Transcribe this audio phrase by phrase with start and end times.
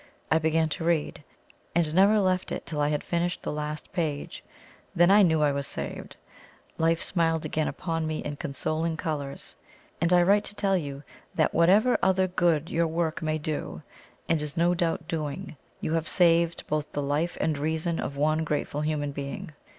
[0.31, 1.23] I began to read,
[1.75, 4.43] and never left it till I had finished the last page
[4.95, 6.15] then I knew I was saved.
[6.79, 9.55] Life smiled again upon me in consoling colours,
[10.01, 11.03] and I write to tell you
[11.35, 13.83] that whatever other good your work may do
[14.27, 18.43] and is no doubt doing, you have saved both the life and reason of one
[18.43, 19.53] grateful human being.